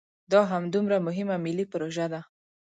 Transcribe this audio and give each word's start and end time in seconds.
دا 0.31 0.41
همدومره 0.51 0.97
مهمه 1.07 1.35
ملي 1.45 1.65
پروژه 1.71 2.05
ده. 2.13 2.21